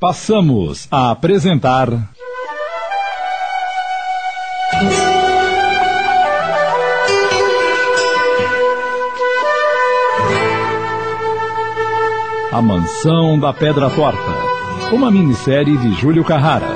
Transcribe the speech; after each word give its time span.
Passamos 0.00 0.88
a 0.90 1.10
apresentar. 1.10 1.88
A 12.50 12.62
Mansão 12.62 13.38
da 13.38 13.52
Pedra 13.52 13.90
Torta. 13.90 14.18
Uma 14.90 15.10
minissérie 15.10 15.76
de 15.76 15.92
Júlio 16.00 16.24
Carrara. 16.24 16.70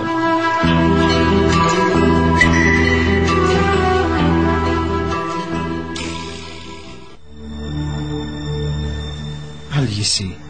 Alice, 9.72 10.43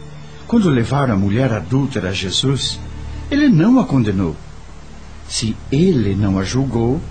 quando 0.47 0.69
levaram 0.69 1.13
a 1.13 1.17
mulher 1.17 1.51
adúltera 1.51 2.09
a 2.09 2.13
Jesus, 2.13 2.79
ele 3.31 3.49
não 3.49 3.79
a 3.79 3.85
condenou. 3.85 4.35
Se 5.27 5.55
ele 5.71 6.15
não 6.15 6.37
a 6.37 6.43
julgou, 6.43 7.01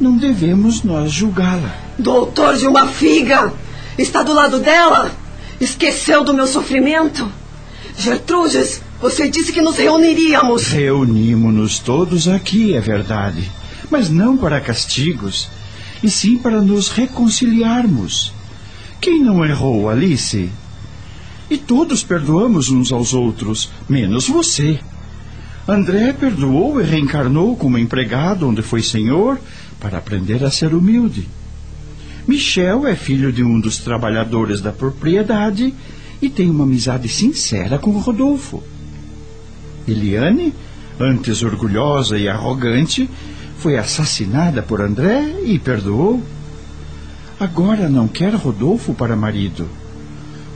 não 0.00 0.16
devemos 0.16 0.82
nós 0.82 1.12
julgá-la. 1.12 1.76
Doutor 1.98 2.56
de 2.56 2.66
uma 2.66 2.86
figa! 2.86 3.52
Está 3.98 4.22
do 4.22 4.32
lado 4.32 4.58
dela? 4.58 5.12
Esqueceu 5.60 6.24
do 6.24 6.34
meu 6.34 6.46
sofrimento? 6.46 7.30
Gertrudes, 7.96 8.82
você 9.00 9.28
disse 9.28 9.52
que 9.52 9.60
nos 9.60 9.76
reuniríamos. 9.76 10.66
Reunimos-nos 10.68 11.78
todos 11.78 12.26
aqui, 12.26 12.74
é 12.74 12.80
verdade. 12.80 13.50
Mas 13.90 14.08
não 14.08 14.36
para 14.36 14.60
castigos, 14.60 15.48
e 16.02 16.10
sim 16.10 16.38
para 16.38 16.60
nos 16.60 16.88
reconciliarmos. 16.88 18.32
Quem 19.00 19.22
não 19.22 19.44
errou, 19.44 19.88
Alice? 19.88 20.50
E 21.50 21.58
todos 21.58 22.02
perdoamos 22.02 22.70
uns 22.70 22.92
aos 22.92 23.12
outros, 23.12 23.70
menos 23.88 24.28
você. 24.28 24.78
André 25.66 26.12
perdoou 26.12 26.80
e 26.80 26.84
reencarnou 26.84 27.56
como 27.56 27.78
empregado 27.78 28.48
onde 28.48 28.62
foi 28.62 28.82
senhor 28.82 29.38
para 29.80 29.98
aprender 29.98 30.44
a 30.44 30.50
ser 30.50 30.74
humilde. 30.74 31.28
Michel 32.26 32.86
é 32.86 32.94
filho 32.94 33.32
de 33.32 33.42
um 33.42 33.60
dos 33.60 33.78
trabalhadores 33.78 34.60
da 34.60 34.72
propriedade 34.72 35.74
e 36.20 36.30
tem 36.30 36.48
uma 36.48 36.64
amizade 36.64 37.08
sincera 37.08 37.78
com 37.78 37.90
Rodolfo. 37.98 38.62
Eliane, 39.86 40.54
antes 40.98 41.42
orgulhosa 41.42 42.18
e 42.18 42.28
arrogante, 42.28 43.08
foi 43.58 43.76
assassinada 43.76 44.62
por 44.62 44.80
André 44.80 45.42
e 45.44 45.58
perdoou. 45.58 46.22
Agora 47.38 47.88
não 47.88 48.08
quer 48.08 48.34
Rodolfo 48.34 48.94
para 48.94 49.16
marido. 49.16 49.68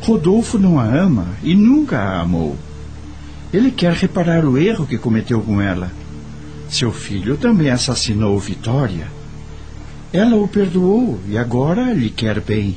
Rodolfo 0.00 0.58
não 0.58 0.78
a 0.78 0.84
ama 0.84 1.26
e 1.42 1.54
nunca 1.54 1.98
a 1.98 2.20
amou. 2.20 2.56
Ele 3.52 3.70
quer 3.70 3.92
reparar 3.92 4.44
o 4.44 4.58
erro 4.58 4.86
que 4.86 4.98
cometeu 4.98 5.40
com 5.40 5.60
ela. 5.60 5.90
Seu 6.68 6.92
filho 6.92 7.36
também 7.36 7.70
assassinou 7.70 8.38
Vitória. 8.38 9.08
Ela 10.12 10.36
o 10.36 10.48
perdoou 10.48 11.20
e 11.26 11.36
agora 11.36 11.92
lhe 11.92 12.10
quer 12.10 12.40
bem. 12.40 12.76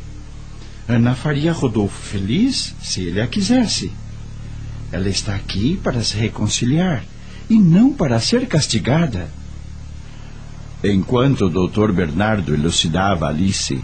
Ana 0.88 1.16
faria 1.16 1.54
Rodolfo 1.54 2.02
feliz 2.02 2.76
se 2.82 3.02
ele 3.02 3.22
a 3.22 3.28
quisesse. 3.28 3.92
Ela 4.92 5.08
está 5.08 5.36
aqui 5.36 5.80
para 5.82 6.04
se 6.04 6.18
reconciliar 6.18 7.04
e 7.50 7.56
não 7.56 7.94
para 7.94 8.20
ser 8.20 8.48
castigada. 8.48 9.30
Enquanto 10.84 11.46
o 11.46 11.50
doutor 11.50 11.92
Bernardo 11.92 12.54
elucidava 12.54 13.28
Alice, 13.28 13.84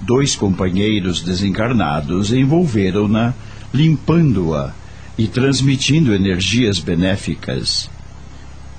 dois 0.00 0.36
companheiros 0.36 1.22
desencarnados 1.22 2.32
envolveram-na, 2.32 3.34
limpando-a 3.72 4.72
e 5.16 5.26
transmitindo 5.26 6.14
energias 6.14 6.78
benéficas. 6.78 7.90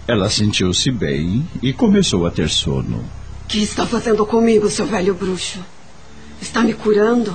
Ela 0.07 0.29
sentiu-se 0.29 0.89
bem 0.89 1.47
e 1.61 1.73
começou 1.73 2.25
a 2.25 2.31
ter 2.31 2.49
sono. 2.49 3.03
Que 3.47 3.59
está 3.59 3.85
fazendo 3.85 4.25
comigo, 4.25 4.69
seu 4.69 4.85
velho 4.85 5.13
bruxo? 5.13 5.59
Está 6.41 6.61
me 6.61 6.73
curando? 6.73 7.33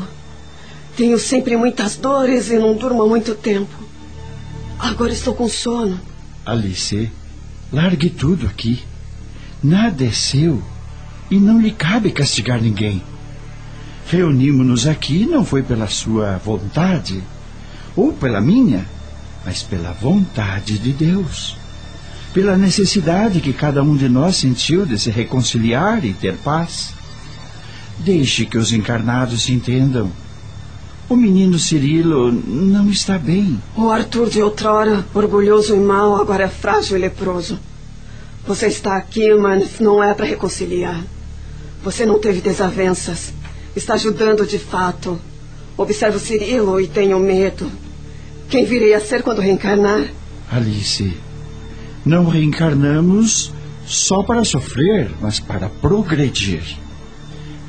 Tenho 0.97 1.19
sempre 1.19 1.57
muitas 1.57 1.97
dores 1.97 2.51
e 2.51 2.59
não 2.59 2.75
durmo 2.75 3.03
há 3.03 3.07
muito 3.07 3.35
tempo. 3.35 3.75
Agora 4.79 5.13
estou 5.13 5.35
com 5.35 5.49
sono. 5.49 6.01
Alice, 6.47 7.11
largue 7.73 8.11
tudo 8.11 8.47
aqui. 8.47 8.83
Nada 9.63 10.05
é 10.05 10.11
seu 10.11 10.63
e 11.31 11.37
não 11.37 11.61
lhe 11.61 11.71
cabe 11.71 12.11
castigar 12.11 12.61
ninguém. 12.61 13.03
Reunimos-nos 14.07 14.87
aqui 14.87 15.27
não 15.27 15.45
foi 15.45 15.63
pela 15.63 15.87
sua 15.87 16.37
vontade 16.37 17.23
ou 17.97 18.13
pela 18.13 18.41
minha, 18.41 18.85
mas 19.45 19.63
pela 19.63 19.93
vontade 19.93 20.79
de 20.79 20.93
Deus. 20.93 21.57
Pela 22.33 22.57
necessidade 22.57 23.41
que 23.41 23.53
cada 23.53 23.83
um 23.83 23.97
de 23.97 24.09
nós 24.09 24.37
sentiu 24.37 24.85
de 24.85 24.99
se 24.99 25.11
reconciliar 25.11 26.05
e 26.05 26.13
ter 26.13 26.37
paz. 26.37 26.93
Deixe 27.99 28.45
que 28.45 28.59
os 28.59 28.73
encarnados 28.73 29.43
se 29.45 29.53
entendam. 29.53 30.11
O 31.09 31.17
menino 31.17 31.59
Cirilo 31.59 32.33
não 32.33 32.91
está 32.91 33.17
bem. 33.19 33.61
O 33.77 33.89
Arthur 33.91 34.29
de 34.29 34.43
outrora, 34.43 35.05
orgulhoso 35.15 35.77
e 35.77 35.79
mau, 35.79 36.17
agora 36.17 36.45
é 36.45 36.49
frágil 36.49 36.97
e 36.97 37.01
leproso. 37.01 37.59
Você 38.47 38.67
está 38.67 38.97
aqui, 38.97 39.33
mas 39.35 39.79
não 39.81 40.03
é 40.03 40.13
para 40.13 40.27
reconciliar. 40.27 41.01
Você 41.85 42.05
não 42.05 42.19
teve 42.19 42.41
desavenças. 42.41 43.33
Está 43.77 43.95
ajudando 43.95 44.47
de 44.47 44.59
fato. 44.59 45.19
Observo 45.77 46.19
Cirilo 46.19 46.81
e 46.81 46.87
tenho 46.87 47.19
medo. 47.19 47.71
Quem 48.49 48.65
virei 48.65 48.95
a 48.95 49.01
ser 49.01 49.23
quando 49.23 49.41
reencarnar? 49.41 50.09
Alice, 50.51 51.17
não 52.05 52.27
reencarnamos 52.27 53.53
só 53.85 54.23
para 54.23 54.45
sofrer, 54.45 55.11
mas 55.21 55.41
para 55.41 55.69
progredir. 55.69 56.63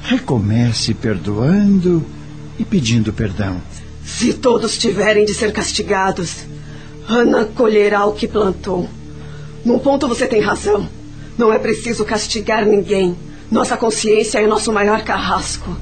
Recomece 0.04 0.94
perdoando 0.94 2.06
e 2.60 2.64
pedindo 2.64 3.12
perdão. 3.12 3.60
Se 4.06 4.34
todos 4.34 4.78
tiverem 4.78 5.26
de 5.26 5.34
ser 5.34 5.52
castigados, 5.52 6.46
Ana 7.08 7.46
colherá 7.46 8.06
o 8.06 8.14
que 8.14 8.28
plantou. 8.28 8.88
Num 9.64 9.80
ponto 9.80 10.08
você 10.08 10.28
tem 10.28 10.42
razão. 10.42 10.88
Não 11.38 11.52
é 11.52 11.58
preciso 11.58 12.06
castigar 12.06 12.66
ninguém. 12.66 13.16
Nossa 13.50 13.76
consciência 13.76 14.40
é 14.40 14.48
nosso 14.48 14.72
maior 14.72 15.04
carrasco. 15.04 15.76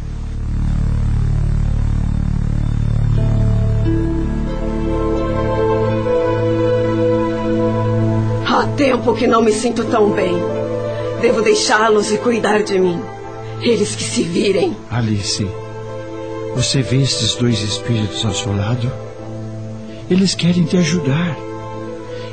Há 8.64 8.68
tempo 8.78 9.14
que 9.14 9.28
não 9.28 9.42
me 9.42 9.52
sinto 9.52 9.84
tão 9.84 10.12
bem. 10.12 10.36
Devo 11.20 11.42
deixá-los 11.42 12.14
e 12.14 12.18
cuidar 12.18 12.64
de 12.64 12.80
mim. 12.80 12.98
Eles 13.62 13.94
que 13.94 14.04
se 14.04 14.24
virem. 14.24 14.74
Alice, 14.90 15.46
você 16.56 16.82
vê 16.82 17.02
estes 17.02 17.36
dois 17.36 17.60
espíritos 17.62 18.24
ao 18.24 18.34
seu 18.34 18.56
lado? 18.56 18.90
Eles 20.10 20.34
querem 20.34 20.64
te 20.64 20.78
ajudar. 20.78 21.36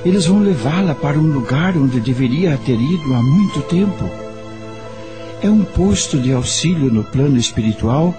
Eles 0.05 0.27
vão 0.27 0.39
levá-la 0.39 0.95
para 0.95 1.19
um 1.19 1.33
lugar 1.33 1.77
onde 1.77 1.99
deveria 1.99 2.57
ter 2.65 2.81
ido 2.81 3.13
há 3.13 3.21
muito 3.21 3.61
tempo. 3.63 4.09
É 5.43 5.51
um 5.51 5.65
posto 5.65 6.17
de 6.17 6.33
auxílio 6.33 6.93
no 6.93 7.03
plano 7.03 7.39
espiritual, 7.39 8.15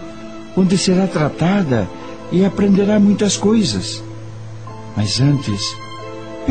onde 0.58 0.78
será 0.78 1.08
tratada 1.08 1.88
e 2.30 2.44
aprenderá 2.44 3.00
muitas 3.00 3.38
coisas. 3.38 4.04
Mas 4.98 5.22
antes, 5.22 5.62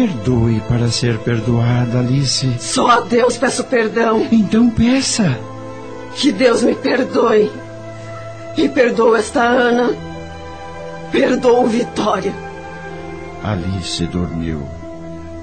perdoe 0.00 0.60
para 0.60 0.90
ser 0.90 1.18
perdoada, 1.18 1.98
Alice. 1.98 2.50
Só 2.58 2.88
a 2.88 3.00
Deus 3.00 3.36
peço 3.36 3.64
perdão. 3.64 4.26
Então 4.32 4.70
peça. 4.70 5.38
Que 6.14 6.32
Deus 6.32 6.62
me 6.62 6.74
perdoe. 6.74 7.50
E 8.56 8.66
perdoa 8.68 9.18
esta 9.18 9.42
Ana. 9.42 9.94
Perdoa 11.12 11.68
Vitória. 11.68 12.32
Alice 13.44 14.06
dormiu. 14.06 14.66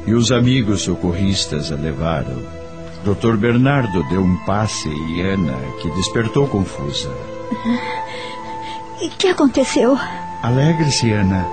E 0.07 0.13
os 0.13 0.31
amigos 0.31 0.81
socorristas 0.81 1.71
a 1.71 1.75
levaram. 1.75 2.42
Dr. 3.06 3.38
Bernardo 3.38 4.03
deu 4.10 4.21
um 4.21 4.38
passe 4.38 4.89
e 4.89 5.21
Ana, 5.21 5.56
que 5.81 5.89
despertou 5.92 6.48
confusa. 6.48 7.12
E 9.00 9.10
que 9.10 9.27
aconteceu? 9.27 9.98
Alegre-se, 10.42 11.12
Ana. 11.12 11.45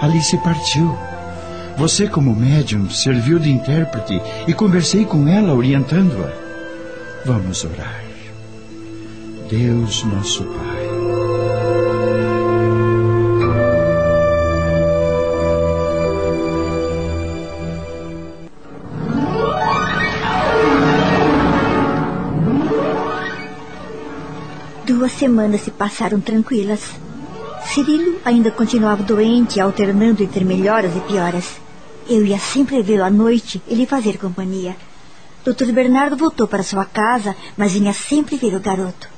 Alice 0.00 0.36
partiu. 0.38 0.96
Você, 1.76 2.06
como 2.06 2.34
médium, 2.34 2.88
serviu 2.88 3.38
de 3.38 3.50
intérprete 3.50 4.20
e 4.46 4.54
conversei 4.54 5.04
com 5.04 5.26
ela 5.26 5.52
orientando-a. 5.52 6.32
Vamos 7.24 7.64
orar. 7.64 8.04
Deus, 9.50 10.04
nosso 10.04 10.44
Pai. 10.44 10.84
Duas 24.86 25.12
semanas 25.12 25.62
se 25.62 25.70
passaram 25.70 26.20
tranquilas. 26.20 26.92
Cirilo 27.66 28.18
ainda 28.24 28.50
continuava 28.50 29.02
doente, 29.02 29.58
alternando 29.60 30.22
entre 30.22 30.44
melhoras 30.44 30.94
e 30.94 31.00
pioras. 31.00 31.63
Eu 32.08 32.24
ia 32.24 32.38
sempre 32.38 32.82
vê-lo 32.82 33.04
à 33.04 33.10
noite 33.10 33.62
e 33.66 33.74
lhe 33.74 33.86
fazer 33.86 34.18
companhia. 34.18 34.76
Doutor 35.42 35.72
Bernardo 35.72 36.16
voltou 36.16 36.46
para 36.46 36.62
sua 36.62 36.84
casa, 36.84 37.34
mas 37.56 37.72
vinha 37.72 37.92
sempre 37.92 38.36
ver 38.36 38.54
o 38.54 38.60
garoto. 38.60 39.08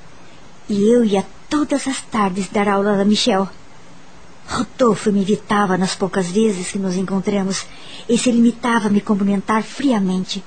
E 0.68 0.92
eu 0.92 1.04
ia 1.04 1.24
todas 1.48 1.86
as 1.88 2.00
tardes 2.02 2.48
dar 2.48 2.68
aula 2.68 3.00
a 3.00 3.04
Michel. 3.04 3.48
Rodolfo 4.48 5.10
me 5.10 5.22
evitava 5.22 5.76
nas 5.76 5.96
poucas 5.96 6.28
vezes 6.28 6.70
que 6.70 6.78
nos 6.78 6.96
encontramos 6.96 7.66
e 8.08 8.16
se 8.16 8.30
limitava 8.30 8.86
a 8.86 8.90
me 8.90 9.00
cumprimentar 9.00 9.62
friamente. 9.64 10.44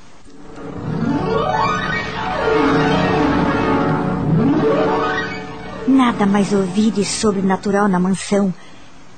Nada 5.88 6.26
mais 6.26 6.54
ouvido 6.54 7.02
e 7.02 7.06
sobrenatural 7.06 7.90
na 7.90 8.00
mansão, 8.00 8.54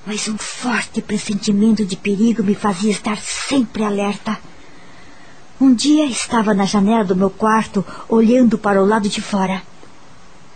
mas 0.06 0.28
um 0.28 0.38
forte 0.38 1.02
pressentimento 1.02 1.86
de 1.86 1.96
perigo 1.96 2.44
me 2.44 2.56
fazia 2.56 2.92
estar 2.92 3.18
sempre 3.18 3.84
alerta. 3.84 4.38
Um 5.60 5.74
dia 5.74 6.06
estava 6.06 6.54
na 6.54 6.66
janela 6.66 7.04
do 7.04 7.16
meu 7.16 7.30
quarto, 7.30 7.86
olhando 8.10 8.58
para 8.58 8.82
o 8.82 8.86
lado 8.86 9.08
de 9.08 9.22
fora. 9.22 9.62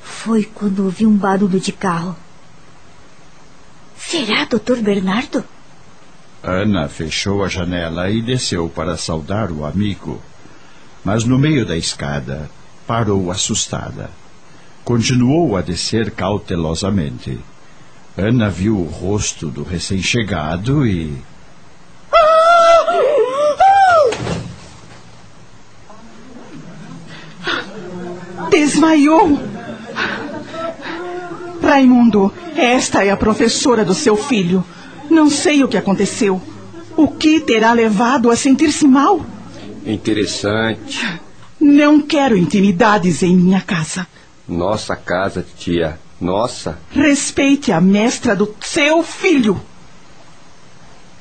Foi 0.01 0.43
quando 0.43 0.85
ouvi 0.85 1.05
um 1.05 1.15
barulho 1.15 1.59
de 1.59 1.71
carro. 1.71 2.15
Será 3.97 4.45
Dr. 4.45 4.81
Bernardo? 4.81 5.43
Ana 6.41 6.87
fechou 6.87 7.43
a 7.43 7.47
janela 7.47 8.09
e 8.09 8.21
desceu 8.21 8.69
para 8.69 8.97
saudar 8.97 9.51
o 9.51 9.65
amigo. 9.65 10.21
Mas 11.03 11.23
no 11.23 11.37
meio 11.37 11.65
da 11.65 11.77
escada, 11.77 12.49
parou 12.87 13.31
assustada. 13.31 14.09
Continuou 14.83 15.57
a 15.57 15.61
descer 15.61 16.11
cautelosamente. 16.11 17.39
Ana 18.17 18.49
viu 18.49 18.77
o 18.77 18.83
rosto 18.83 19.49
do 19.49 19.61
recém-chegado 19.61 20.87
e. 20.87 21.17
Desmaiou! 28.49 29.37
Raimundo, 31.61 32.31
esta 32.55 33.03
é 33.03 33.09
a 33.09 33.17
professora 33.17 33.83
do 33.83 33.93
seu 33.93 34.15
filho. 34.15 34.63
Não 35.09 35.29
sei 35.29 35.61
o 35.61 35.67
que 35.67 35.75
aconteceu. 35.75 36.41
O 36.95 37.09
que 37.09 37.41
terá 37.41 37.73
levado 37.73 38.31
a 38.31 38.35
sentir-se 38.37 38.87
mal? 38.87 39.25
Interessante. 39.85 41.19
Não 41.59 42.01
quero 42.01 42.37
intimidades 42.37 43.23
em 43.23 43.35
minha 43.35 43.59
casa. 43.59 44.07
Nossa 44.47 44.95
casa, 44.95 45.45
tia. 45.57 45.99
Nossa. 46.25 46.79
Respeite 46.89 47.71
a 47.71 47.79
mestra 47.79 48.35
do 48.35 48.51
seu 48.59 49.03
filho. 49.03 49.61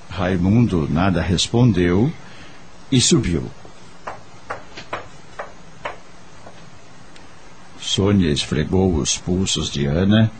Raimundo 0.08 0.88
nada 0.90 1.20
respondeu 1.20 2.10
e 2.90 2.98
subiu. 3.02 3.44
Sônia 7.78 8.32
esfregou 8.32 8.94
os 8.94 9.18
pulsos 9.18 9.70
de 9.70 9.84
Ana 9.84 10.32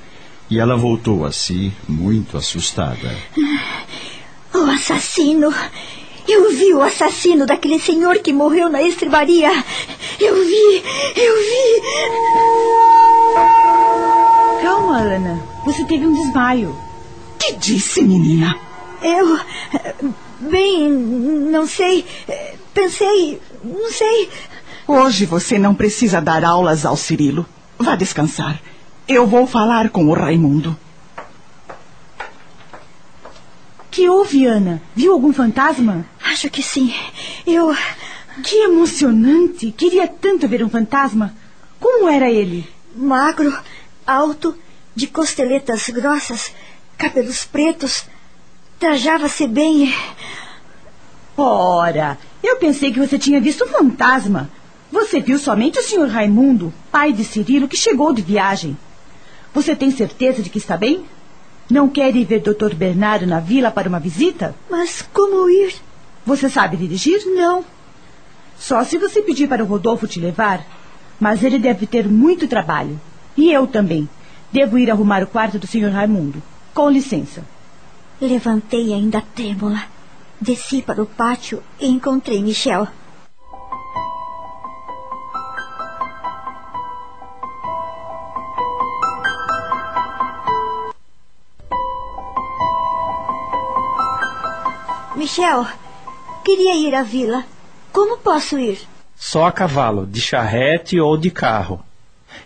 e 0.49 0.59
ela 0.59 0.77
voltou 0.77 1.27
a 1.27 1.33
si, 1.33 1.71
muito 1.87 2.39
assustada. 2.39 3.15
O 4.55 4.71
assassino! 4.71 5.53
Eu 6.27 6.51
vi 6.53 6.73
o 6.73 6.81
assassino 6.81 7.45
daquele 7.45 7.79
senhor 7.79 8.21
que 8.21 8.33
morreu 8.33 8.71
na 8.71 8.81
estribaria! 8.81 9.53
Eu 10.19 10.35
vi! 10.47 10.83
Eu 11.17 11.35
vi! 11.37 12.54
Calma, 14.95 15.01
Ana. 15.01 15.43
Você 15.65 15.85
teve 15.85 16.07
um 16.07 16.15
desmaio. 16.15 16.77
Que 17.37 17.55
disse, 17.57 18.01
menina? 18.01 18.57
Eu. 19.03 19.41
Bem, 20.39 20.89
não 20.89 21.67
sei. 21.67 22.07
Pensei. 22.73 23.41
Não 23.65 23.91
sei. 23.91 24.31
Hoje 24.87 25.27
você 25.27 25.59
não 25.59 25.75
precisa 25.75 26.21
dar 26.21 26.45
aulas 26.45 26.87
ao 26.87 26.97
Cirilo. 26.97 27.45
Vá 27.77 27.97
descansar. 27.97 28.61
Eu 29.09 29.27
vou 29.27 29.49
falar 29.49 29.91
com 29.91 30.07
o 30.07 30.15
Raimundo. 30.15 30.79
Que 33.91 34.09
houve, 34.09 34.47
Ana? 34.47 34.81
Viu 34.95 35.13
algum 35.13 35.33
fantasma? 35.33 36.07
Acho 36.23 36.49
que 36.49 36.63
sim. 36.63 36.95
Eu. 37.45 37.75
Que 38.45 38.65
emocionante! 38.65 39.73
Queria 39.73 40.07
tanto 40.07 40.47
ver 40.47 40.65
um 40.65 40.69
fantasma. 40.69 41.35
Como 41.81 42.09
era 42.09 42.31
ele? 42.31 42.69
Magro, 42.97 43.57
alto, 44.07 44.57
de 44.95 45.07
costeletas 45.07 45.89
grossas, 45.89 46.53
cabelos 46.97 47.45
pretos. 47.45 48.07
Trajava-se 48.79 49.47
bem. 49.47 49.95
Ora, 51.37 52.19
eu 52.43 52.57
pensei 52.57 52.93
que 52.93 53.01
você 53.01 53.19
tinha 53.19 53.41
visto 53.41 53.65
um 53.65 53.69
fantasma. 53.69 54.51
Você 54.93 55.21
viu 55.21 55.39
somente 55.39 55.79
o 55.79 55.83
Sr. 55.83 56.09
Raimundo, 56.09 56.73
pai 56.93 57.13
de 57.13 57.25
Cirilo, 57.25 57.67
que 57.67 57.77
chegou 57.77 58.13
de 58.13 58.23
viagem. 58.23 58.77
Você 59.53 59.75
tem 59.75 59.91
certeza 59.91 60.43
de 60.43 60.51
que 60.51 60.59
está 60.59 60.77
bem? 60.77 61.05
Não 61.69 61.89
quer 61.89 62.15
ir 62.15 62.25
ver 62.25 62.41
Dr. 62.41 62.75
Bernardo 62.75 63.27
na 63.27 63.41
vila 63.41 63.71
para 63.71 63.89
uma 63.89 63.99
visita? 63.99 64.55
Mas 64.71 65.03
como 65.13 65.49
ir? 65.49 65.75
Você 66.27 66.49
sabe 66.49 66.77
dirigir? 66.77 67.25
Não. 67.27 67.65
Só 68.59 68.85
se 68.85 68.99
você 68.99 69.23
pedir 69.23 69.49
para 69.49 69.65
o 69.65 69.67
Rodolfo 69.67 70.07
te 70.07 70.21
levar. 70.21 70.65
Mas 71.19 71.43
ele 71.43 71.59
deve 71.59 71.87
ter 71.87 72.09
muito 72.09 72.47
trabalho. 72.47 73.01
E 73.37 73.51
eu 73.51 73.67
também. 73.67 74.09
Devo 74.55 74.79
ir 74.79 74.89
arrumar 74.89 75.21
o 75.21 75.27
quarto 75.27 75.59
do 75.59 75.67
Sr. 75.67 75.91
Raimundo. 75.91 76.41
Com 76.73 76.89
licença. 76.89 77.43
Levantei 78.21 78.95
ainda 78.95 79.21
trêmula. 79.21 79.83
Desci 80.41 80.81
para 80.81 81.03
o 81.03 81.07
pátio 81.07 81.61
e 81.81 81.89
encontrei 81.89 82.41
Michel. 82.41 82.87
Michel, 95.17 95.67
queria 96.45 96.77
ir 96.77 96.95
à 96.95 97.03
vila. 97.03 97.45
Como 97.93 98.19
posso 98.19 98.57
ir? 98.57 98.79
Só 99.17 99.47
a 99.47 99.51
cavalo, 99.51 100.07
de 100.07 100.21
charrete 100.21 101.01
ou 101.01 101.17
de 101.17 101.33
carro. 101.33 101.85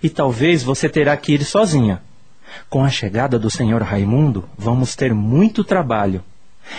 E 0.02 0.08
talvez 0.08 0.62
você 0.62 0.88
terá 0.88 1.16
que 1.16 1.32
ir 1.32 1.44
sozinha. 1.44 2.02
Com 2.68 2.84
a 2.84 2.90
chegada 2.90 3.38
do 3.38 3.50
senhor 3.50 3.82
Raimundo, 3.82 4.48
vamos 4.56 4.94
ter 4.94 5.12
muito 5.12 5.64
trabalho. 5.64 6.22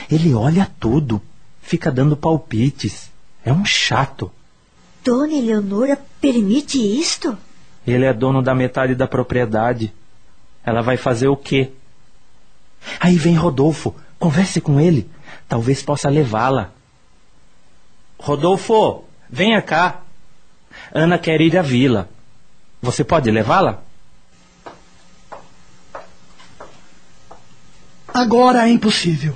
Ele 0.09 0.33
olha 0.33 0.69
tudo, 0.79 1.21
fica 1.61 1.91
dando 1.91 2.15
palpites. 2.15 3.11
É 3.43 3.51
um 3.51 3.65
chato. 3.65 4.31
Dona 5.03 5.33
Eleonora 5.33 5.99
permite 6.19 6.77
isto? 6.77 7.37
Ele 7.87 8.05
é 8.05 8.13
dono 8.13 8.41
da 8.41 8.53
metade 8.53 8.93
da 8.95 9.07
propriedade. 9.07 9.93
Ela 10.63 10.81
vai 10.81 10.97
fazer 10.97 11.27
o 11.27 11.37
quê? 11.37 11.71
Aí 12.99 13.15
vem 13.15 13.35
Rodolfo. 13.35 13.95
Converse 14.19 14.59
com 14.59 14.79
ele. 14.79 15.09
Talvez 15.47 15.81
possa 15.81 16.09
levá-la. 16.09 16.71
Rodolfo, 18.19 19.05
venha 19.29 19.61
cá. 19.61 20.01
Ana 20.93 21.17
quer 21.17 21.39
ir 21.41 21.57
à 21.57 21.61
vila. 21.61 22.09
Você 22.81 23.03
pode 23.03 23.29
levá-la? 23.29 23.83
Agora 28.13 28.67
é 28.67 28.71
impossível. 28.71 29.35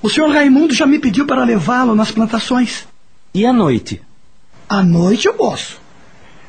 O 0.00 0.08
senhor 0.08 0.30
Raimundo 0.30 0.74
já 0.74 0.86
me 0.86 0.98
pediu 0.98 1.26
para 1.26 1.44
levá-lo 1.44 1.94
nas 1.94 2.10
plantações. 2.10 2.86
E 3.34 3.44
à 3.44 3.52
noite? 3.52 4.00
À 4.68 4.82
noite 4.82 5.26
eu 5.26 5.34
posso. 5.34 5.80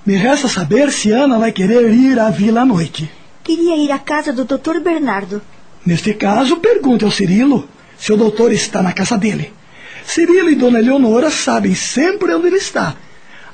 Me 0.06 0.16
resta 0.16 0.48
saber 0.48 0.92
se 0.92 1.12
Ana 1.12 1.38
vai 1.40 1.52
querer 1.52 1.92
ir 1.92 2.20
à 2.20 2.30
vila 2.30 2.62
à 2.62 2.66
noite. 2.66 3.10
Queria 3.44 3.76
ir 3.78 3.92
à 3.92 4.00
casa 4.00 4.32
do 4.32 4.46
Dr. 4.46 4.80
Bernardo. 4.84 5.42
Neste 5.86 6.14
caso, 6.14 6.58
pergunte 6.58 7.06
ao 7.06 7.12
Cirilo 7.12 7.68
se 7.98 8.14
o 8.14 8.18
doutor 8.18 8.52
está 8.52 8.82
na 8.82 8.94
casa 8.94 9.18
dele. 9.18 9.52
Cirilo 10.06 10.50
e 10.50 10.56
Dona 10.56 10.80
Eleonora 10.80 11.30
sabem 11.30 11.74
sempre 11.76 12.34
onde 12.34 12.48
ele 12.48 12.58
está. 12.58 12.96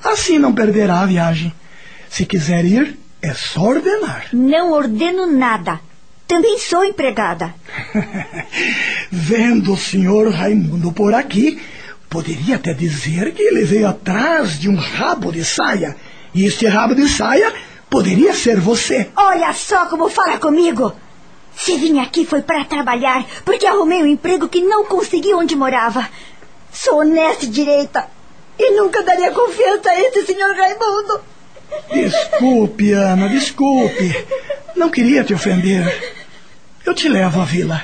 Assim 0.04 0.38
não 0.38 0.54
perderá 0.54 1.02
a 1.02 1.06
viagem. 1.06 1.54
Se 2.16 2.26
quiser 2.26 2.64
ir, 2.64 2.98
é 3.22 3.34
só 3.34 3.60
ordenar. 3.60 4.28
Não 4.32 4.72
ordeno 4.72 5.26
nada. 5.26 5.82
Também 6.26 6.58
sou 6.58 6.86
empregada. 6.86 7.54
Vendo 9.12 9.74
o 9.74 9.78
senhor 9.78 10.32
Raimundo 10.32 10.94
por 10.94 11.14
aqui, 11.14 11.62
poderia 12.10 12.56
até 12.56 12.74
dizer 12.74 13.34
que 13.34 13.44
ele 13.44 13.66
veio 13.66 13.90
atrás 13.90 14.58
de 14.58 14.70
um 14.70 14.78
rabo 14.78 15.30
de 15.30 15.44
saia. 15.44 15.98
E 16.34 16.46
este 16.46 16.66
rabo 16.66 16.96
de 16.96 17.06
saia 17.10 17.54
poderia 17.90 18.34
ser 18.34 18.62
você. 18.62 19.10
Olha 19.14 19.52
só 19.52 19.86
como 19.88 20.08
fala 20.08 20.40
comigo. 20.40 20.96
Se 21.54 21.76
vim 21.76 22.00
aqui 22.00 22.26
foi 22.26 22.42
para 22.42 22.64
trabalhar, 22.64 23.26
porque 23.44 23.68
arrumei 23.68 24.02
um 24.02 24.08
emprego 24.08 24.48
que 24.48 24.62
não 24.62 24.86
consegui 24.86 25.34
onde 25.34 25.54
morava. 25.54 26.10
Sou 26.72 27.00
honesta 27.00 27.44
e 27.44 27.50
direita. 27.50 28.08
E 28.58 28.72
nunca 28.72 29.04
daria 29.04 29.34
confiança 29.34 29.90
a 29.90 30.00
esse 30.00 30.26
senhor 30.26 30.56
Raimundo. 30.56 31.35
Desculpe, 31.94 32.92
Ana, 32.94 33.30
desculpe. 33.30 34.26
Não 34.76 34.90
queria 34.90 35.24
te 35.24 35.34
ofender. 35.34 36.16
Eu 36.86 36.94
te 36.94 37.08
levo 37.08 37.42
à 37.42 37.46
vila. 37.46 37.84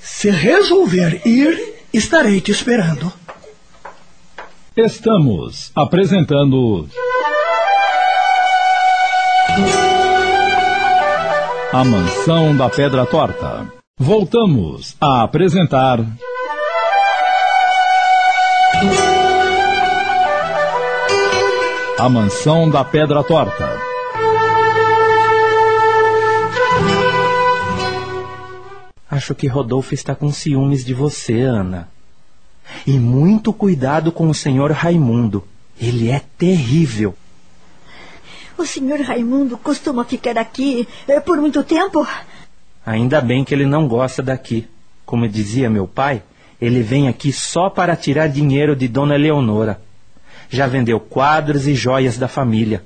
Se 0.00 0.30
resolver 0.30 1.22
ir, 1.26 1.58
estarei 1.92 2.40
te 2.40 2.50
esperando. 2.50 3.12
Estamos 4.76 5.72
apresentando. 5.74 6.88
A 11.72 11.84
Mansão 11.84 12.56
da 12.56 12.68
Pedra 12.68 13.04
Torta. 13.04 13.66
Voltamos 13.98 14.96
a 15.00 15.22
apresentar. 15.24 15.98
A 22.00 22.08
Mansão 22.08 22.70
da 22.70 22.84
Pedra 22.84 23.24
Torta. 23.24 23.76
Acho 29.10 29.34
que 29.34 29.48
Rodolfo 29.48 29.94
está 29.94 30.14
com 30.14 30.30
ciúmes 30.30 30.84
de 30.84 30.94
você, 30.94 31.40
Ana. 31.40 31.88
E 32.86 32.92
muito 32.92 33.52
cuidado 33.52 34.12
com 34.12 34.28
o 34.28 34.34
senhor 34.34 34.70
Raimundo. 34.70 35.42
Ele 35.80 36.08
é 36.08 36.22
terrível. 36.38 37.16
O 38.56 38.64
senhor 38.64 39.00
Raimundo 39.00 39.58
costuma 39.58 40.04
ficar 40.04 40.38
aqui 40.38 40.86
eh, 41.08 41.18
por 41.18 41.38
muito 41.38 41.64
tempo? 41.64 42.06
Ainda 42.86 43.20
bem 43.20 43.44
que 43.44 43.52
ele 43.52 43.66
não 43.66 43.88
gosta 43.88 44.22
daqui. 44.22 44.68
Como 45.04 45.26
dizia 45.26 45.68
meu 45.68 45.88
pai, 45.88 46.22
ele 46.60 46.80
vem 46.80 47.08
aqui 47.08 47.32
só 47.32 47.68
para 47.68 47.96
tirar 47.96 48.28
dinheiro 48.28 48.76
de 48.76 48.86
Dona 48.86 49.16
Leonora. 49.16 49.87
Já 50.50 50.66
vendeu 50.66 50.98
quadros 50.98 51.66
e 51.66 51.74
joias 51.74 52.16
da 52.16 52.28
família. 52.28 52.84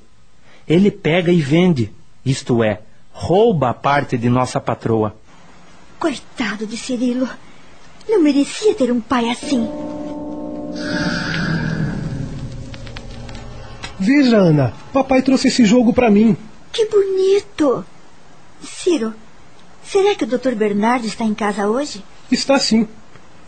Ele 0.67 0.91
pega 0.91 1.33
e 1.33 1.41
vende, 1.41 1.93
isto 2.25 2.63
é, 2.63 2.81
rouba 3.13 3.71
a 3.71 3.75
parte 3.75 4.17
de 4.17 4.29
nossa 4.29 4.61
patroa. 4.61 5.15
Coitado 5.99 6.67
de 6.67 6.77
Cirilo. 6.77 7.29
Não 8.09 8.21
merecia 8.23 8.75
ter 8.75 8.91
um 8.91 9.01
pai 9.01 9.31
assim. 9.31 9.69
Veja, 13.99 14.37
Ana, 14.37 14.73
papai 14.93 15.23
trouxe 15.23 15.49
esse 15.49 15.65
jogo 15.65 15.93
para 15.93 16.11
mim. 16.11 16.37
Que 16.73 16.87
bonito! 16.87 17.85
Ciro, 18.61 19.15
será 19.85 20.15
que 20.15 20.25
o 20.25 20.27
Dr. 20.27 20.55
Bernardo 20.57 21.07
está 21.07 21.25
em 21.25 21.35
casa 21.35 21.69
hoje? 21.69 22.03
Está 22.31 22.59
sim. 22.59 22.89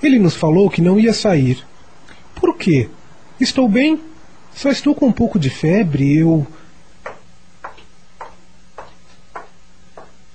Ele 0.02 0.18
nos 0.18 0.36
falou 0.36 0.70
que 0.70 0.80
não 0.80 1.00
ia 1.00 1.12
sair. 1.12 1.64
Por 2.34 2.56
quê? 2.56 2.88
Estou 3.40 3.68
bem. 3.68 4.00
Só 4.54 4.70
estou 4.70 4.94
com 4.94 5.06
um 5.06 5.12
pouco 5.12 5.38
de 5.38 5.50
febre. 5.50 6.18
Eu. 6.18 6.46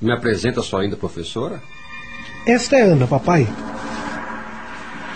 Me 0.02 0.14
apresenta 0.14 0.62
sua 0.62 0.82
ainda 0.82 0.96
professora? 0.96 1.62
Esta 2.46 2.78
é 2.78 2.82
Ana, 2.82 3.06
papai. 3.08 3.48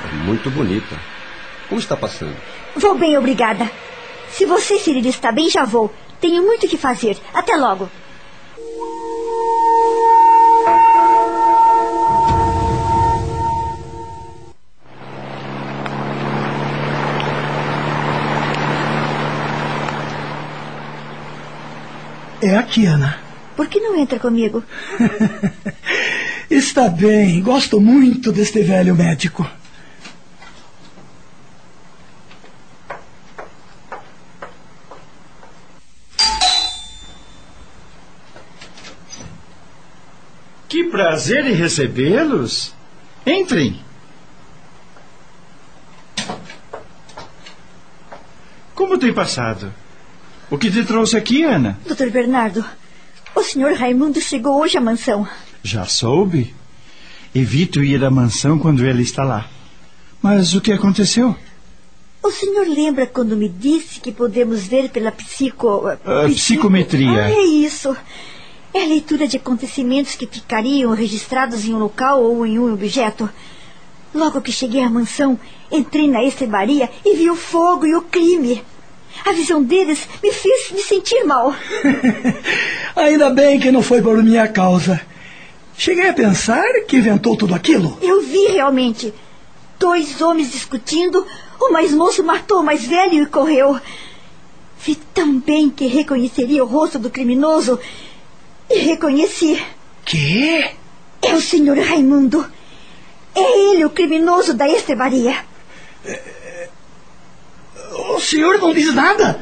É 0.05 0.15
muito 0.25 0.49
bonita. 0.51 0.99
Como 1.69 1.79
está 1.79 1.95
passando? 1.95 2.35
Vou 2.75 2.97
bem, 2.97 3.17
obrigada. 3.17 3.69
Se 4.29 4.45
você, 4.45 4.77
Cirilo, 4.79 5.07
está 5.07 5.31
bem, 5.31 5.49
já 5.49 5.63
vou. 5.63 5.93
Tenho 6.19 6.43
muito 6.43 6.65
o 6.65 6.69
que 6.69 6.77
fazer. 6.77 7.17
Até 7.33 7.55
logo. 7.55 7.89
É 22.43 22.57
aqui, 22.57 22.85
Ana. 22.85 23.17
Por 23.55 23.69
que 23.69 23.79
não 23.79 23.95
entra 23.97 24.19
comigo? 24.19 24.61
Está 26.51 26.89
bem, 26.89 27.41
gosto 27.41 27.79
muito 27.79 28.33
deste 28.33 28.61
velho 28.61 28.93
médico. 28.93 29.49
Que 40.67 40.83
prazer 40.89 41.45
em 41.45 41.53
recebê-los. 41.53 42.73
Entrem. 43.25 43.79
Como 48.75 48.97
tem 48.97 49.13
passado? 49.13 49.73
O 50.49 50.57
que 50.57 50.69
te 50.69 50.83
trouxe 50.83 51.17
aqui, 51.17 51.43
Ana? 51.43 51.79
Doutor 51.85 52.11
Bernardo, 52.11 52.63
o 53.35 53.41
senhor 53.41 53.73
Raimundo 53.73 54.21
chegou 54.21 54.61
hoje 54.61 54.77
à 54.77 54.81
mansão. 54.81 55.27
Já 55.63 55.85
soube. 55.85 56.53
Evito 57.33 57.83
ir 57.83 58.03
à 58.03 58.11
mansão 58.11 58.59
quando 58.59 58.85
ele 58.85 59.01
está 59.01 59.23
lá. 59.23 59.49
Mas 60.21 60.53
o 60.53 60.61
que 60.61 60.71
aconteceu? 60.71 61.35
O 62.21 62.31
senhor 62.31 62.67
lembra 62.67 63.07
quando 63.07 63.35
me 63.35 63.49
disse 63.49 63.99
que 63.99 64.11
podemos 64.11 64.65
ver 64.65 64.89
pela 64.89 65.11
psico... 65.11 65.87
A 65.87 66.29
psicometria. 66.29 67.25
Ah, 67.25 67.31
é 67.31 67.43
isso. 67.43 67.95
É 68.73 68.83
a 68.83 68.87
leitura 68.87 69.27
de 69.27 69.37
acontecimentos 69.37 70.15
que 70.15 70.27
ficariam 70.27 70.93
registrados 70.93 71.65
em 71.65 71.73
um 71.73 71.79
local 71.79 72.23
ou 72.23 72.45
em 72.45 72.59
um 72.59 72.71
objeto. 72.71 73.29
Logo 74.13 74.41
que 74.41 74.51
cheguei 74.51 74.83
à 74.83 74.89
mansão, 74.89 75.39
entrei 75.71 76.07
na 76.07 76.23
estrebaria 76.23 76.89
e 77.03 77.15
vi 77.15 77.29
o 77.29 77.35
fogo 77.35 77.85
e 77.85 77.95
o 77.95 78.01
crime. 78.03 78.63
A 79.25 79.31
visão 79.31 79.63
deles 79.63 80.07
me 80.21 80.31
fez 80.31 80.71
me 80.71 80.81
sentir 80.81 81.23
mal. 81.23 81.55
Ainda 82.95 83.29
bem 83.29 83.59
que 83.59 83.71
não 83.71 83.81
foi 83.81 84.01
por 84.01 84.21
minha 84.21 84.47
causa. 84.47 84.99
Cheguei 85.77 86.09
a 86.09 86.13
pensar 86.13 86.65
que 86.87 86.97
inventou 86.97 87.35
tudo 87.37 87.55
aquilo. 87.55 87.97
Eu 88.01 88.21
vi 88.21 88.47
realmente. 88.47 89.13
Dois 89.79 90.21
homens 90.21 90.51
discutindo, 90.51 91.25
o 91.59 91.71
mais 91.71 91.91
moço 91.91 92.23
matou 92.23 92.59
o 92.59 92.63
mais 92.63 92.85
velho 92.85 93.23
e 93.23 93.25
correu. 93.25 93.79
Vi 94.79 94.95
tão 95.13 95.39
bem 95.39 95.69
que 95.69 95.87
reconheceria 95.87 96.63
o 96.63 96.67
rosto 96.67 96.99
do 96.99 97.09
criminoso. 97.09 97.79
E 98.69 98.79
reconheci. 98.79 99.61
Que? 100.03 100.71
É 101.21 101.33
o 101.33 101.41
senhor 101.41 101.77
Raimundo. 101.77 102.45
É 103.33 103.71
ele 103.71 103.85
o 103.85 103.89
criminoso 103.89 104.53
da 104.53 104.67
estrebaria. 104.67 105.37
O 107.93 108.19
senhor 108.19 108.59
não 108.59 108.73
diz 108.73 108.93
nada? 108.93 109.39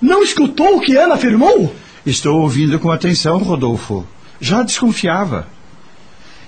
Não 0.00 0.22
escutou 0.22 0.76
o 0.76 0.80
que 0.80 0.96
Ana 0.96 1.14
afirmou? 1.14 1.74
Estou 2.06 2.40
ouvindo 2.40 2.78
com 2.78 2.90
atenção, 2.90 3.38
Rodolfo. 3.38 4.06
Já 4.40 4.62
desconfiava. 4.62 5.46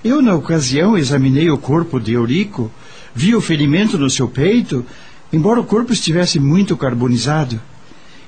Eu, 0.04 0.20
na 0.20 0.34
ocasião, 0.34 0.98
examinei 0.98 1.50
o 1.50 1.58
corpo 1.58 1.98
de 1.98 2.12
Eurico, 2.12 2.70
vi 3.14 3.34
o 3.34 3.40
ferimento 3.40 3.96
no 3.96 4.10
seu 4.10 4.28
peito, 4.28 4.84
embora 5.32 5.60
o 5.60 5.64
corpo 5.64 5.92
estivesse 5.92 6.38
muito 6.38 6.76
carbonizado. 6.76 7.60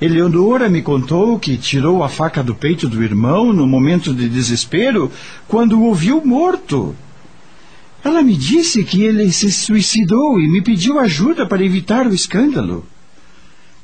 Eleonora 0.00 0.68
me 0.68 0.82
contou 0.82 1.38
que 1.38 1.56
tirou 1.56 2.02
a 2.02 2.08
faca 2.08 2.42
do 2.42 2.54
peito 2.54 2.88
do 2.88 3.02
irmão 3.02 3.52
no 3.52 3.66
momento 3.66 4.14
de 4.14 4.28
desespero, 4.28 5.10
quando 5.48 5.78
o 5.78 5.84
ouviu 5.84 6.22
morto. 6.24 6.94
Ela 8.06 8.22
me 8.22 8.36
disse 8.36 8.84
que 8.84 9.02
ele 9.02 9.32
se 9.32 9.50
suicidou 9.50 10.40
e 10.40 10.46
me 10.46 10.62
pediu 10.62 11.00
ajuda 11.00 11.44
para 11.44 11.64
evitar 11.64 12.06
o 12.06 12.14
escândalo. 12.14 12.86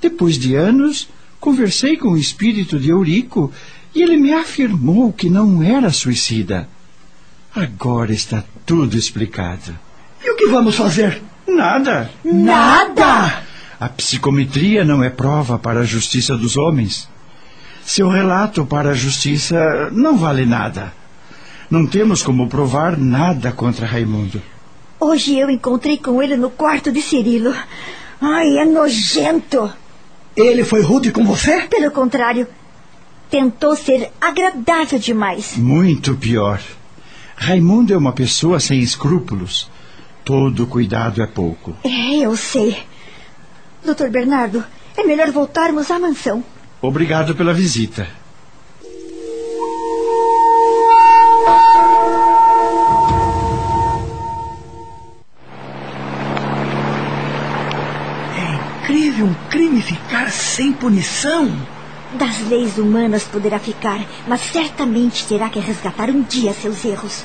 Depois 0.00 0.38
de 0.38 0.54
anos, 0.54 1.08
conversei 1.40 1.96
com 1.96 2.10
o 2.10 2.16
espírito 2.16 2.78
de 2.78 2.90
Eurico 2.90 3.50
e 3.92 4.00
ele 4.00 4.16
me 4.16 4.32
afirmou 4.32 5.12
que 5.12 5.28
não 5.28 5.60
era 5.60 5.90
suicida. 5.90 6.68
Agora 7.52 8.12
está 8.12 8.44
tudo 8.64 8.96
explicado. 8.96 9.76
E 10.22 10.30
o 10.30 10.36
que 10.36 10.46
vamos 10.46 10.76
fazer? 10.76 11.20
Nada. 11.44 12.08
Nada! 12.24 13.42
A 13.80 13.88
psicometria 13.88 14.84
não 14.84 15.02
é 15.02 15.10
prova 15.10 15.58
para 15.58 15.80
a 15.80 15.84
justiça 15.84 16.36
dos 16.36 16.56
homens. 16.56 17.08
Seu 17.84 18.08
relato 18.08 18.64
para 18.64 18.90
a 18.90 18.94
justiça 18.94 19.90
não 19.90 20.16
vale 20.16 20.46
nada. 20.46 20.92
Não 21.72 21.86
temos 21.86 22.22
como 22.22 22.50
provar 22.50 22.98
nada 22.98 23.50
contra 23.50 23.86
Raimundo. 23.86 24.42
Hoje 25.00 25.38
eu 25.38 25.48
encontrei 25.48 25.96
com 25.96 26.22
ele 26.22 26.36
no 26.36 26.50
quarto 26.50 26.92
de 26.92 27.00
Cirilo. 27.00 27.54
Ai, 28.20 28.58
é 28.58 28.66
nojento. 28.66 29.72
Ele 30.36 30.64
foi 30.64 30.82
rude 30.82 31.10
com 31.10 31.24
você? 31.24 31.62
Pelo 31.62 31.90
contrário, 31.90 32.46
tentou 33.30 33.74
ser 33.74 34.12
agradável 34.20 34.98
demais. 34.98 35.56
Muito 35.56 36.14
pior. 36.14 36.60
Raimundo 37.34 37.94
é 37.94 37.96
uma 37.96 38.12
pessoa 38.12 38.60
sem 38.60 38.80
escrúpulos. 38.80 39.70
Todo 40.26 40.66
cuidado 40.66 41.22
é 41.22 41.26
pouco. 41.26 41.74
É, 41.84 42.18
eu 42.18 42.36
sei. 42.36 42.82
Doutor 43.82 44.10
Bernardo, 44.10 44.62
é 44.94 45.04
melhor 45.04 45.30
voltarmos 45.30 45.90
à 45.90 45.98
mansão. 45.98 46.44
Obrigado 46.82 47.34
pela 47.34 47.54
visita. 47.54 48.06
Um 59.22 59.32
crime 59.48 59.80
ficar 59.80 60.32
sem 60.32 60.72
punição. 60.72 61.48
Das 62.14 62.40
leis 62.48 62.76
humanas 62.76 63.22
poderá 63.22 63.56
ficar, 63.56 64.04
mas 64.26 64.40
certamente 64.40 65.24
terá 65.28 65.48
que 65.48 65.60
resgatar 65.60 66.10
um 66.10 66.22
dia 66.22 66.52
seus 66.52 66.84
erros. 66.84 67.24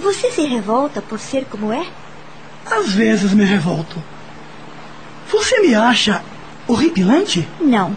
Você 0.00 0.32
se 0.32 0.44
revolta 0.44 1.00
por 1.00 1.20
ser 1.20 1.44
como 1.44 1.72
é? 1.72 1.86
Às 2.68 2.92
vezes 2.92 3.32
me 3.32 3.44
revolto. 3.44 4.02
Você 5.30 5.60
me 5.60 5.76
acha 5.76 6.24
horripilante? 6.66 7.48
Não. 7.60 7.96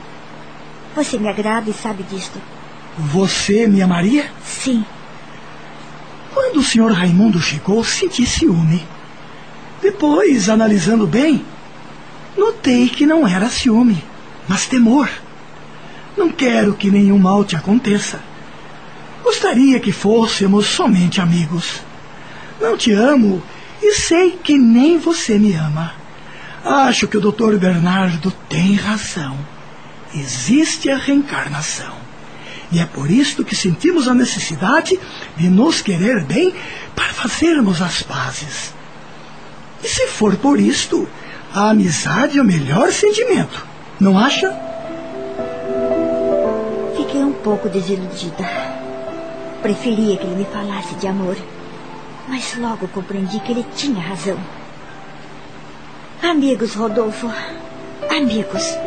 Você 0.96 1.18
me 1.18 1.28
agrada 1.28 1.72
e 1.72 1.74
sabe 1.74 2.04
disto. 2.04 2.40
Você 2.96 3.66
me 3.66 3.82
amaria? 3.82 4.30
Sim. 4.46 4.86
Quando 6.32 6.60
o 6.60 6.64
senhor 6.64 6.92
Raimundo 6.92 7.42
chegou, 7.42 7.84
senti 7.84 8.24
ciúme. 8.24 8.86
Depois, 9.82 10.48
analisando 10.48 11.08
bem, 11.08 11.44
notei 12.38 12.90
que 12.90 13.06
não 13.06 13.28
era 13.28 13.50
ciúme, 13.50 14.04
mas 14.48 14.66
temor. 14.66 15.10
Não 16.18 16.30
quero 16.30 16.74
que 16.74 16.92
nenhum 16.92 17.18
mal 17.18 17.44
te 17.44 17.56
aconteça. 17.56 18.20
Gostaria 19.24 19.80
que 19.80 19.92
fôssemos 19.92 20.68
somente 20.68 21.20
amigos. 21.20 21.82
Não 22.62 22.78
te 22.78 22.92
amo 22.92 23.44
e 23.82 23.94
sei 23.94 24.32
que 24.32 24.58
nem 24.58 24.98
você 24.98 25.38
me 25.38 25.54
ama. 25.54 25.94
Acho 26.64 27.08
que 27.08 27.18
o 27.18 27.22
Dr. 27.22 27.58
Bernardo 27.58 28.32
tem 28.50 28.76
razão. 28.76 29.38
Existe 30.14 30.90
a 30.90 30.98
reencarnação. 30.98 31.94
E 32.72 32.80
é 32.80 32.86
por 32.86 33.12
isto 33.12 33.44
que 33.44 33.56
sentimos 33.56 34.08
a 34.08 34.14
necessidade 34.14 35.00
de 35.38 35.50
nos 35.50 35.82
querer 35.82 36.24
bem 36.24 36.54
para 36.96 37.14
fazermos 37.14 37.82
as 37.82 38.02
pazes. 38.02 38.74
E 39.84 39.88
se 39.88 40.08
for 40.08 40.36
por 40.38 40.60
isto, 40.60 41.08
a 41.56 41.70
amizade 41.70 42.38
é 42.38 42.42
o 42.42 42.46
melhor 42.46 42.92
sentimento. 42.92 43.66
Não 43.98 44.20
acha? 44.20 44.54
Fiquei 46.98 47.24
um 47.24 47.32
pouco 47.32 47.70
desiludida. 47.70 48.44
Preferia 49.62 50.18
que 50.18 50.26
ele 50.26 50.36
me 50.36 50.46
falasse 50.46 50.94
de 50.96 51.08
amor. 51.08 51.38
Mas 52.28 52.58
logo 52.58 52.90
compreendi 52.90 53.40
que 53.40 53.54
ele 53.54 53.66
tinha 53.74 54.02
razão. 54.02 54.38
Amigos, 56.22 56.76
Rodolfo. 56.76 57.32
Amigos. 58.10 58.78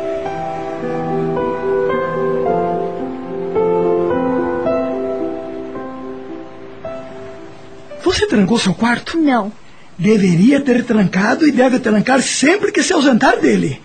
Você 8.03 8.27
trancou 8.27 8.59
seu 8.59 8.75
quarto? 8.75 9.17
Não. 9.17 9.51
Deveria 9.99 10.61
ter 10.61 10.85
trancado 10.85 11.45
e 11.45 11.51
deve 11.51 11.77
trancar 11.77 12.21
sempre 12.21 12.71
que 12.71 12.81
se 12.81 12.93
ausentar 12.93 13.41
dele. 13.41 13.81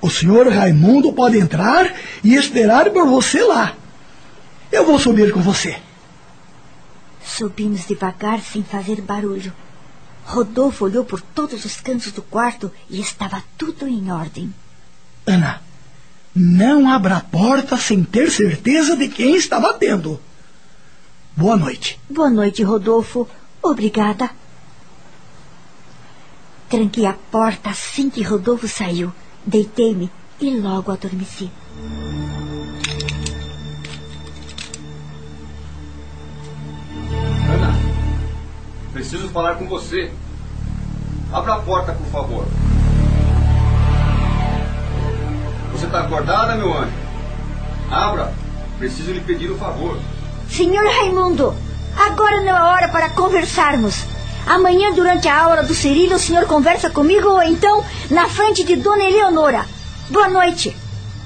O 0.00 0.08
senhor 0.08 0.48
Raimundo 0.48 1.12
pode 1.12 1.38
entrar 1.38 1.94
e 2.24 2.34
esperar 2.34 2.90
por 2.90 3.06
você 3.06 3.42
lá. 3.42 3.74
Eu 4.72 4.86
vou 4.86 4.98
subir 4.98 5.30
com 5.32 5.40
você. 5.40 5.76
Subimos 7.22 7.86
devagar 7.86 8.40
sem 8.40 8.62
fazer 8.62 9.02
barulho. 9.02 9.52
Rodolfo 10.24 10.86
olhou 10.86 11.04
por 11.04 11.20
todos 11.20 11.66
os 11.66 11.80
cantos 11.80 12.12
do 12.12 12.22
quarto 12.22 12.72
e 12.88 12.98
estava 12.98 13.44
tudo 13.58 13.86
em 13.86 14.10
ordem. 14.10 14.52
Ana, 15.26 15.60
não 16.34 16.88
abra 16.88 17.18
a 17.18 17.20
porta 17.20 17.76
sem 17.76 18.02
ter 18.02 18.30
certeza 18.30 18.96
de 18.96 19.08
quem 19.08 19.36
está 19.36 19.60
batendo. 19.60 20.18
Boa 21.36 21.56
noite. 21.56 22.00
Boa 22.08 22.30
noite, 22.30 22.62
Rodolfo. 22.62 23.28
Obrigada. 23.62 24.30
Tranquei 26.68 27.06
a 27.06 27.14
porta 27.30 27.70
assim 27.70 28.10
que 28.10 28.22
Rodolfo 28.22 28.66
saiu. 28.66 29.12
Deitei-me 29.44 30.10
e 30.40 30.58
logo 30.58 30.90
adormeci. 30.90 31.50
Ana, 37.48 37.72
preciso 38.92 39.28
falar 39.28 39.54
com 39.54 39.68
você. 39.68 40.10
Abra 41.32 41.54
a 41.54 41.58
porta, 41.60 41.92
por 41.92 42.06
favor. 42.06 42.46
Você 45.72 45.86
está 45.86 46.00
acordada, 46.00 46.56
meu 46.56 46.76
anjo? 46.76 46.92
Abra. 47.90 48.32
Preciso 48.78 49.12
lhe 49.12 49.20
pedir 49.20 49.52
um 49.52 49.58
favor. 49.58 49.98
Senhor 50.50 50.84
Raimundo, 50.84 51.54
agora 51.96 52.40
não 52.42 52.56
é 52.56 52.62
hora 52.62 52.88
para 52.88 53.10
conversarmos. 53.10 54.15
Amanhã, 54.46 54.92
durante 54.92 55.26
a 55.26 55.42
aula 55.42 55.64
do 55.64 55.74
Cirilo, 55.74 56.14
o 56.14 56.20
senhor 56.20 56.46
conversa 56.46 56.88
comigo 56.88 57.28
ou 57.28 57.42
então 57.42 57.84
na 58.08 58.28
frente 58.28 58.62
de 58.62 58.76
Dona 58.76 59.02
Eleonora. 59.02 59.66
Boa 60.08 60.28
noite. 60.28 60.76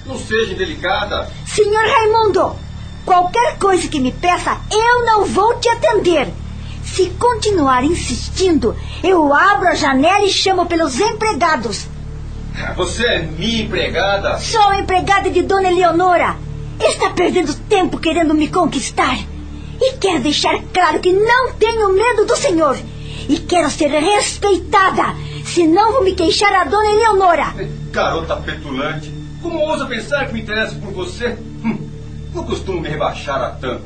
Não 0.06 0.18
seja 0.18 0.54
indelicada. 0.54 1.30
Senhor 1.46 1.86
Raimundo, 1.86 2.56
qualquer 3.04 3.58
coisa 3.58 3.86
que 3.88 4.00
me 4.00 4.10
peça, 4.10 4.56
eu 4.72 5.04
não 5.04 5.26
vou 5.26 5.54
te 5.58 5.68
atender. 5.68 6.28
Se 6.82 7.10
continuar 7.10 7.84
insistindo, 7.84 8.74
eu 9.04 9.34
abro 9.34 9.68
a 9.68 9.74
janela 9.74 10.24
e 10.24 10.30
chamo 10.30 10.64
pelos 10.64 10.98
empregados. 10.98 11.86
Você 12.74 13.04
é 13.04 13.22
minha 13.22 13.64
empregada? 13.64 14.38
Sou 14.38 14.72
empregada 14.72 15.28
de 15.28 15.42
Dona 15.42 15.70
Eleonora. 15.70 16.36
Está 16.80 17.10
perdendo 17.10 17.54
tempo 17.54 17.98
querendo 17.98 18.34
me 18.34 18.48
conquistar. 18.48 19.18
E 19.78 19.92
quero 19.98 20.20
deixar 20.20 20.58
claro 20.72 21.00
que 21.00 21.12
não 21.12 21.52
tenho 21.52 21.92
medo 21.92 22.24
do 22.24 22.36
senhor. 22.36 22.78
E 23.30 23.38
quero 23.38 23.70
ser 23.70 23.90
respeitada. 23.90 25.14
Senão 25.44 25.92
vou 25.92 26.02
me 26.02 26.14
queixar 26.14 26.52
a 26.52 26.64
Dona 26.64 26.90
Eleonora. 26.90 27.54
Garota 27.92 28.34
petulante. 28.38 29.08
Como 29.40 29.60
ousa 29.60 29.86
pensar 29.86 30.26
que 30.26 30.32
me 30.32 30.40
interessa 30.40 30.74
por 30.74 30.92
você? 30.92 31.38
Hum, 31.64 31.78
não 32.34 32.42
costumo 32.42 32.80
me 32.80 32.88
rebaixar 32.88 33.40
a 33.40 33.50
tanto. 33.50 33.84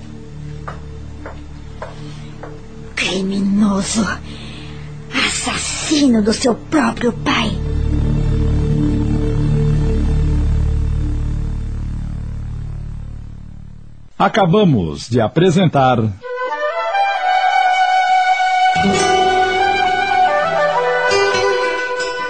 Criminoso. 2.96 4.09
Assassino 5.12 6.22
do 6.22 6.33
seu 6.33 6.54
próprio 6.54 7.12
pai. 7.12 7.52
Acabamos 14.18 15.07
de 15.07 15.20
apresentar. 15.20 15.98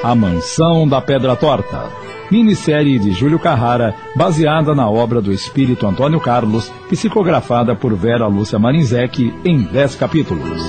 A 0.04 0.14
Mansão 0.14 0.86
da 0.86 1.00
Pedra 1.00 1.34
Torta. 1.34 1.88
Minissérie 2.30 2.98
de 2.98 3.10
Júlio 3.12 3.38
Carrara, 3.38 3.94
baseada 4.14 4.74
na 4.74 4.86
obra 4.86 5.18
do 5.18 5.32
espírito 5.32 5.86
Antônio 5.86 6.20
Carlos, 6.20 6.70
psicografada 6.90 7.74
por 7.74 7.94
Vera 7.96 8.26
Lúcia 8.26 8.58
Marinzec 8.58 9.34
em 9.42 9.62
10 9.62 9.94
capítulos. 9.94 10.60